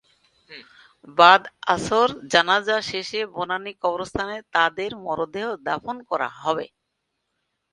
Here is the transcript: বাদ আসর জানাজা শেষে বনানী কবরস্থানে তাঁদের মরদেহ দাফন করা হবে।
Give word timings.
বাদ 1.17 1.41
আসর 1.67 2.07
জানাজা 2.33 2.77
শেষে 2.89 3.19
বনানী 3.35 3.71
কবরস্থানে 3.83 4.37
তাঁদের 4.55 4.91
মরদেহ 5.05 5.47
দাফন 5.67 5.97
করা 6.09 6.29
হবে। 6.37 6.65